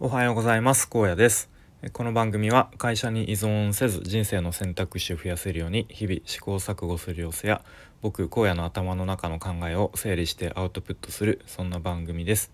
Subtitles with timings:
[0.00, 0.88] おはようございます。
[0.88, 1.50] 高野です。
[1.92, 7.64] この番組は会社に依存せず人生の選択肢を増やせるように日々試行錯誤する様子や
[8.00, 12.52] 僕荒野の頭の中の考えを整理してアウトプットするそんな番組です。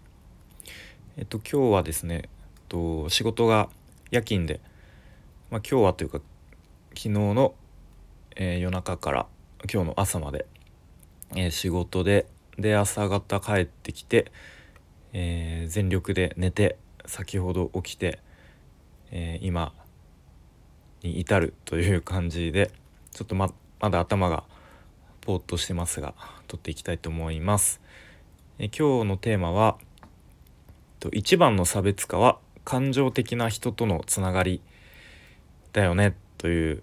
[1.19, 2.31] えっと今日はですね、えっ
[2.71, 3.69] と、仕事が
[4.11, 4.61] 夜勤で、
[5.51, 6.23] まあ、今日はというか
[6.95, 7.55] 昨日の、
[8.37, 9.27] えー、夜中から
[9.71, 10.47] 今日の朝まで、
[11.37, 12.27] えー、仕事で
[12.59, 14.33] で朝方帰ってきて、
[15.13, 18.21] えー、全力で寝て先ほど起きて、
[19.11, 19.73] えー、今
[21.03, 22.71] に至るという感じで
[23.13, 24.45] ちょっとままだ頭が
[25.27, 26.15] ぼーっとしてますが
[26.49, 27.81] 撮っていきたいと思います。
[28.59, 29.77] え今日のテーマは
[31.13, 34.63] 一番の差別化は感情的な人とのつながり
[35.73, 36.83] だよねという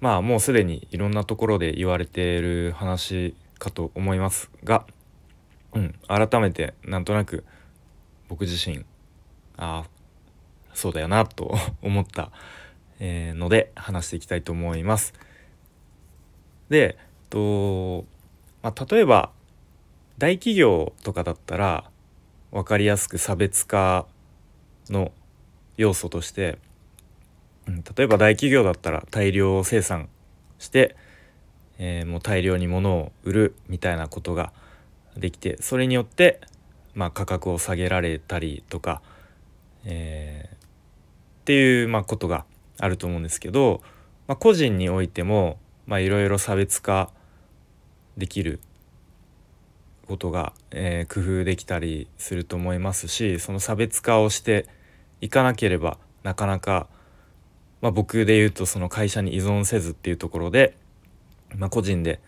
[0.00, 4.84] まあもうすでにいろんなところで言われている話かと思いますが、
[5.74, 7.44] うん、改めてなんとなく
[8.28, 8.84] 僕自身
[9.56, 9.86] ああ
[10.74, 12.30] そうだよなと 思った、
[12.98, 15.14] え、ので話していきたいと思います。
[16.68, 16.98] で
[17.30, 18.04] と、
[18.62, 19.30] まあ、例えば
[20.18, 21.90] 大企業とかだったら
[22.50, 24.06] 分かりやすく差別化
[24.88, 25.12] の
[25.76, 26.58] 要素として、
[27.66, 30.08] うん、例えば大企業だったら大量生産
[30.58, 30.96] して、
[31.78, 34.52] えー、もう大量に物を売るみたいなことが
[35.16, 36.40] できてそれによって、
[36.94, 39.02] まあ、価格を下げられたりとか
[39.86, 40.58] えー、っ
[41.44, 42.44] ていう、まあ、ことが
[42.78, 43.80] あると思うんですけど、
[44.26, 47.10] まあ、個人においてもいろいろ差別化
[48.16, 48.60] できる
[50.06, 54.66] ことが、えー、工夫できたりすると思いますしその差別化をして
[55.20, 56.88] いかなければなかなか、
[57.80, 60.76] まあ、僕で言うとその会社に依存せずっていうところで、
[61.56, 62.20] まあ、個人で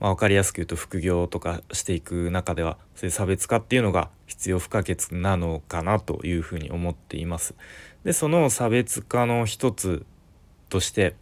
[0.00, 7.54] まあ、分かりやすく言うと副業とかしていく中ではそういう差別化っていうのが必要不可欠なのかなというふうに思っています。
[8.04, 10.04] でその差別化の一つ
[10.68, 11.14] として、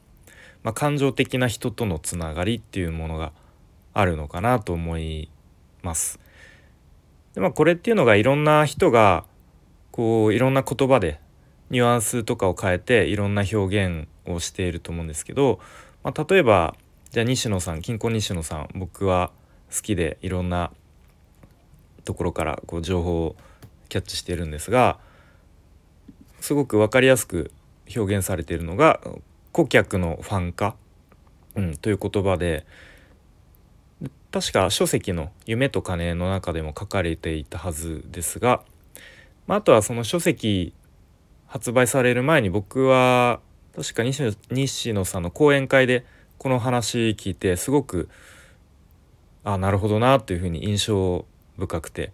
[0.62, 3.32] まあ、感情的な人とのつながりっていうものが
[3.92, 5.30] あるのかなと思い
[5.82, 6.18] ます。
[7.34, 9.24] でまあ、これっていうのがいろんな人が
[9.90, 11.20] こういろんな言葉で
[11.70, 15.58] ニュアンスとかを変えていろんな表現をしていると思うんですけど、
[16.02, 16.76] まあ、例えば
[17.14, 19.30] じゃあ西野さん金庫西野さん僕は
[19.72, 20.72] 好きでいろんな
[22.04, 23.36] ところからこう情報を
[23.88, 24.98] キャッチしているんですが
[26.40, 27.52] すごく分かりやすく
[27.94, 29.00] 表現されているのが
[29.52, 30.74] 顧客のファン化、
[31.54, 32.66] うん、という言葉で
[34.32, 38.64] 確か書籍の「夢と金」の中でも書かれていたはずですが、
[39.46, 40.74] まあ、あとはその書籍
[41.46, 43.38] 発売される前に僕は
[43.76, 46.04] 確か西野さんの講演会で
[46.38, 48.08] この話聞いてすごく
[49.44, 52.12] あなるほどなというふうに印象深くて、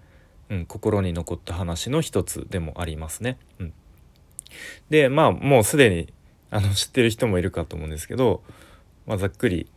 [0.49, 3.39] うん、心に残った話の一つでもありますね。
[3.59, 3.73] うん、
[4.91, 6.13] でまあもうすでに
[6.51, 8.43] あの知ってる人もいるかと思うんですけど、
[9.07, 9.69] まあ、ざっくり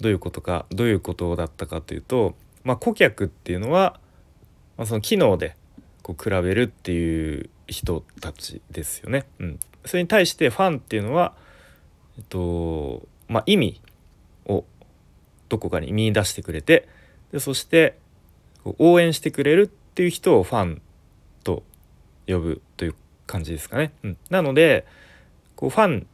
[0.00, 2.34] どういうことかどういうことだったかというと、
[2.64, 4.00] まあ、顧客っていうのは、
[4.76, 5.56] まあ、その機能で
[6.02, 9.26] こう比べるっていう人たちですよね。
[9.38, 11.34] うん、それに対してファンっていうのは、
[12.16, 13.80] えっとまあ、意味
[14.46, 14.64] を
[15.48, 16.88] どこかに見出してくれて
[17.32, 17.98] でそして
[18.78, 20.82] 応援してくれるっていう人をファン
[21.44, 21.62] と
[22.26, 22.94] 呼ぶという
[23.26, 23.92] 感じですかね。
[24.02, 24.86] うん、なので
[25.56, 26.06] こうファン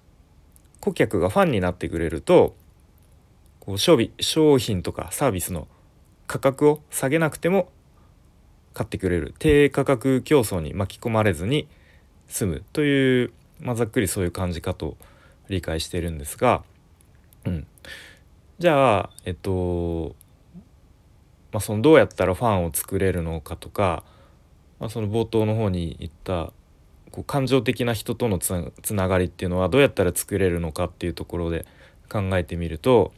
[0.81, 2.55] 顧客がファンになってくれると
[3.61, 5.67] こう商商品とかサービスの
[6.27, 7.69] 価格を下げなくても
[8.75, 11.69] 買ってくれる低価格競争に巻き込まれずに
[12.29, 14.97] 済むという、まあ、ざっくりそういう感じかと
[15.49, 16.65] 理解しているんですが
[17.45, 17.67] うん、
[18.59, 20.15] じゃあえっと、
[21.53, 24.05] まあ、そのどうやったらファンを作れるのかとか、
[24.81, 26.53] まあ、その冒頭の方に言った
[27.11, 31.65] こう感情的な人とのつながりっていうのはどうやったら作れるのかっていうところで
[32.11, 33.13] 考えてみると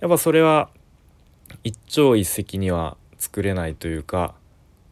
[0.00, 0.70] やっぱそれは
[1.62, 4.34] 一朝一夕には作れないというか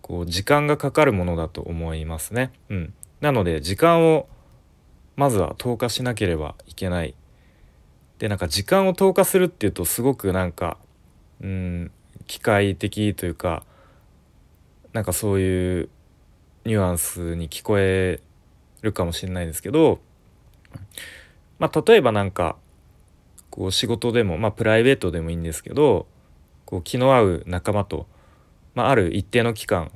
[0.01, 2.53] こう時間がかかるものだと思いますね。
[2.69, 4.29] うん、なので時間を
[5.17, 7.15] まずは投下しなければいけない
[8.23, 10.79] でなんか時間を投下するっていうとすごくなんか
[11.41, 11.91] うん
[12.29, 13.65] 機械的というか
[14.93, 15.89] なんかそういう
[16.65, 18.21] ニュアンスに聞こえ
[18.81, 19.99] るかもしれないですけど、
[21.59, 22.55] まあ、例えばなんか
[23.51, 26.07] こう仕事でも、まあ、プライベートでもいいんですけど
[26.65, 28.07] こう気の合う仲間と、
[28.77, 29.91] まあ、ある一定の期間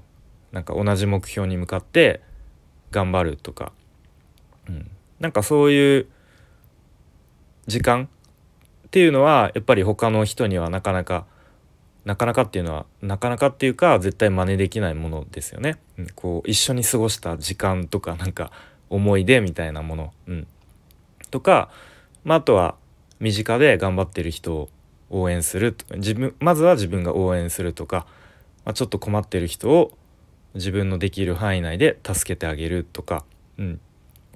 [0.51, 2.23] なんか同じ目標に向かって
[2.91, 3.71] 頑張るとか、
[4.69, 4.91] うん、
[5.21, 6.07] なんかそういう
[7.69, 8.09] 時間
[8.87, 11.27] っていうのはやっぱり他の人にはなかなか
[12.05, 15.79] なかなかっていうのはなかなかっていうか絶対真似できないものですよね。
[15.99, 18.53] うん、こう一緒に過ごした時間とかなんか
[18.89, 20.47] 思い出みたいなもの、うん、
[21.31, 21.69] とか、
[22.25, 22.77] まあ、あとは
[23.19, 24.69] 身近で頑張ってる人を
[25.11, 28.07] 応援する自分まずは自分が応援するとか、
[28.65, 29.97] まあ、ちょっと困ってる人を
[30.55, 33.25] 自分のできる範囲内で助けてあげるとか、
[33.59, 33.81] うん。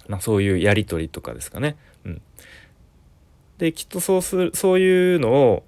[0.08, 1.76] まあ、そういうやり取りとかですかね。
[2.04, 2.22] うん、
[3.60, 5.64] できっとそうするそういうのを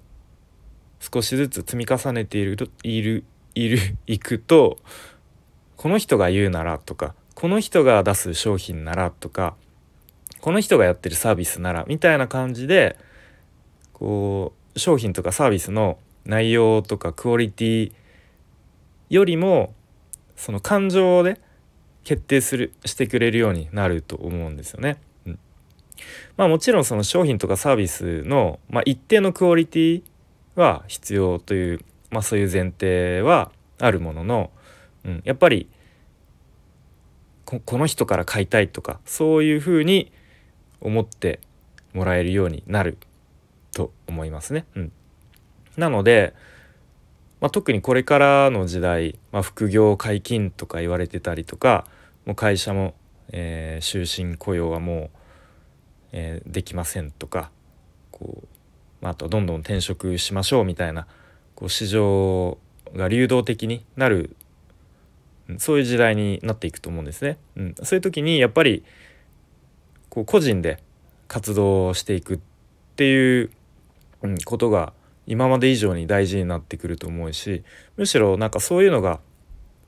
[0.99, 3.23] 少しずつ積み重ねているいる
[3.53, 4.79] いるいくと
[5.77, 9.55] この人が言うならとかこの人が出す商品ならとか
[10.41, 12.97] この人がやってるサービスならみたいな感じで
[13.91, 17.91] こう商品とかサービスの内容とかクオリティ
[19.11, 19.71] よりも
[20.35, 21.39] その感情で
[22.03, 24.97] 決定するしてくれるようになると思うんですよね。
[26.37, 30.03] まあもちろんその商品とかサービスの、まあ、一定のクオリティ
[30.55, 31.79] は必要という、
[32.11, 34.51] まあ、そういう前提はあるものの、
[35.05, 35.67] うん、やっぱり
[37.45, 40.11] この人から買いたいとかそういうふうに
[40.81, 41.39] 思って
[41.93, 42.97] もらえるようになる
[43.73, 44.65] と思いますね。
[44.75, 44.91] うん、
[45.77, 46.33] なので、
[47.41, 51.85] まあ、特にこれからの時代、まあ、副業解禁とか言われてたりとか
[52.25, 52.93] もう会社も、
[53.31, 55.09] えー、終身雇用はもう、
[56.13, 57.51] えー、できませんとか
[58.11, 58.47] こう
[59.03, 61.07] まあ、とどんどん転職しましょうみたいな
[61.55, 62.57] こう市場
[62.95, 64.33] が流動的になる
[65.57, 67.37] そういう時代になっていくと思うんですね。
[67.57, 68.85] うん、そういう時にやっぱり
[70.07, 70.81] こう個人で
[71.27, 72.39] 活動していくっ
[72.95, 73.51] ていう、
[74.45, 74.93] ことが
[75.27, 77.65] 今まで以上に大事になってくると思うし
[77.97, 79.19] むしろなんかそういうのが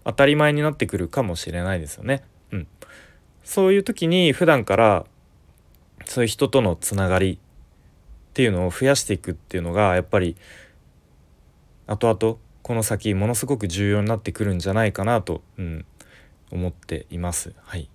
[0.03, 2.25] 当たり前になってくるかもしれないですよね。
[2.51, 2.67] うん、
[3.45, 5.05] そういう時に普段から
[6.05, 7.37] そういう人とのつながりっ
[8.33, 10.35] ていうのを増やしていくっていうのがやっぱり
[11.87, 15.85] 後々この先ものすごく重要になってくるんじゃないかなと、うん、
[16.51, 17.53] 思っています。
[17.63, 17.89] はい、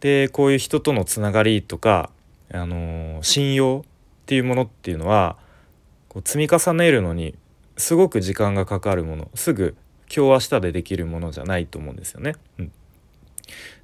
[0.00, 2.10] でこういう人とのつながりとか、
[2.52, 3.88] あのー、信用っ
[4.26, 5.38] ていうものっていうのは
[6.08, 7.34] こう積み重ねるのに
[7.76, 9.76] すごく時間がかかるものすぐ
[10.14, 12.34] 今日明日でできるものじゃないと思うんですよね。
[12.58, 12.72] うん、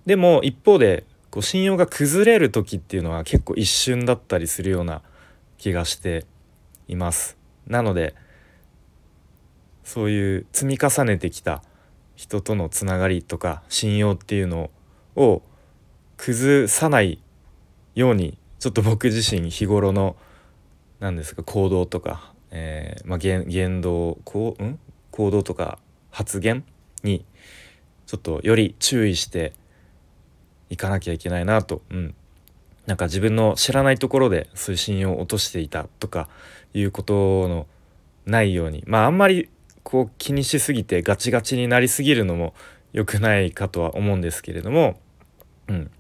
[0.06, 5.00] でも一方でこう信用が崩れる時っていうのは結構一瞬だったりするような
[5.56, 6.26] 気がして
[6.88, 7.38] います。
[7.66, 8.14] なので
[9.82, 11.62] そういう積み重ねてきた
[12.16, 14.70] 人とのつながりとか信用っていうの
[15.16, 15.40] を
[16.18, 17.22] 崩さない
[17.94, 20.16] ようにちょっと僕自身日頃の
[21.00, 24.78] 何ですか行動とか、えー、まあ、言言動こう、ん、
[25.10, 25.78] 行動とか
[26.10, 26.62] 発言
[27.02, 27.24] に
[28.04, 29.54] ちょっとより注意して
[30.72, 32.14] いかなきゃいけないなと、うん、
[32.86, 36.28] なんか自分の知らないところでそういう信用を落としていたとか
[36.72, 37.66] いうことの
[38.24, 38.82] ないように。
[38.86, 39.50] まああんまり
[39.82, 42.54] こう気にしすぎてガチガチになりすぎるのも
[42.94, 44.98] 良くないかとは思うんですけれども、
[45.68, 45.90] うん、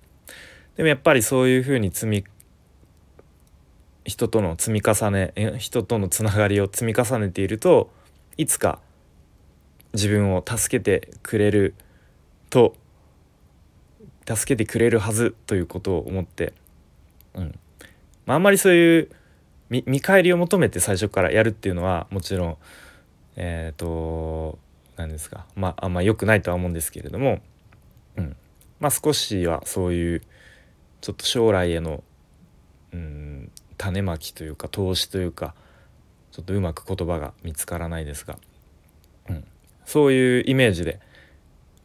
[0.76, 2.24] でもやっぱりそういうふうに積み
[4.04, 7.90] 人との積み重ね人とのつながりを積み重ねていると
[8.38, 8.78] いつか
[9.92, 11.74] 自分を助けてくれる
[12.48, 12.74] と
[14.26, 16.52] 助けてくれるはずということを思って
[17.34, 17.58] うん。
[18.26, 19.10] まあ、あんまりそういう
[19.70, 22.56] 見返りを求めて最初からやるっていうのはもちろん
[23.36, 24.58] えっ、ー、と
[24.96, 25.46] 何ですか。
[25.56, 27.40] まああんま良くないとは思うんですけれども、
[28.16, 28.36] うん。
[28.80, 30.22] まあ、少しはそういう
[31.00, 32.02] ちょっと将来への、
[32.92, 35.54] うん、種まきというか投資というか
[36.32, 38.38] ちょっとうまく言葉が見つからないですが、
[39.28, 39.44] うん、
[39.84, 41.00] そういうイメージで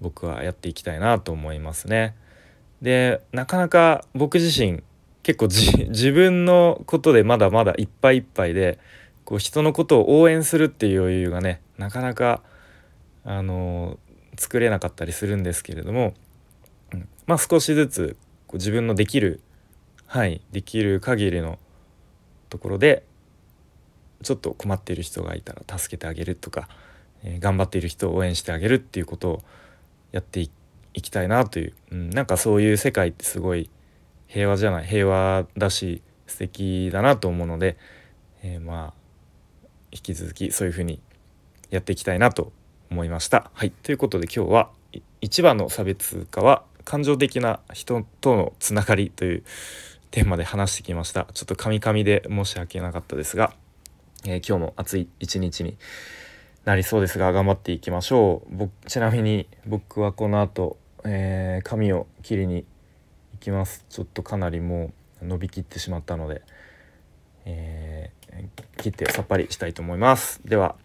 [0.02, 2.16] 僕はやっていきたいなと思いますね。
[2.82, 4.84] でなかなか僕自身
[5.24, 5.48] 結構
[5.90, 8.80] 自分のことでまだまだいっぱいいっぱいで
[9.26, 12.42] こう人のことを応援するっていう余裕がねなかなか
[13.26, 14.00] あの
[14.38, 16.14] 作れなかったりするんですけれども、
[16.94, 19.42] うん、まあ少しずつこう自分のできる
[20.06, 21.60] 範囲できる限りの
[22.50, 23.04] ところで
[24.24, 26.70] ちょっと困っている人がいたら助けてあげるとか、
[27.24, 29.44] えー、頑張っている人を応援してあげるっていうことを
[30.12, 30.67] やっていって
[31.02, 33.70] きたいなという、うん、なんかそういう世界ってすごい
[34.28, 37.78] 平和じゃない平和だし素敵だなと思うので、
[38.44, 41.02] えー、まあ引き続きそういうふうに
[41.70, 42.52] やっていきたいなと
[42.92, 43.50] 思いました。
[43.54, 44.70] はいということで今日は
[45.22, 49.44] 一番の差別化は感情的な人とのつながりという
[50.12, 51.28] テーマで話してきました。
[51.34, 53.54] ちょっとカミカミで申し訳なかったですが、
[54.26, 55.78] えー、今日も暑い一日に
[56.64, 58.70] なりそうですが頑張っていきましょう。
[58.88, 60.78] ちなみに僕はこの後、
[61.08, 62.66] えー、髪を切りに
[63.34, 66.42] 行きますちょっとかなりもう伸びきってしまったので、
[67.46, 70.76] えー、切ってさっぱりしたいと思いますでは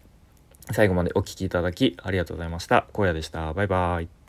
[0.71, 2.87] 最後までお聴きいただきありがとうございました。
[2.93, 3.53] 荒野でした。
[3.53, 4.22] バイバイ。